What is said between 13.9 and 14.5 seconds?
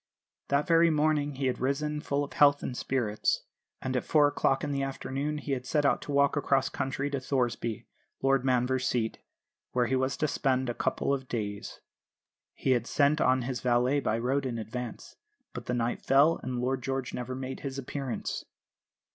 by road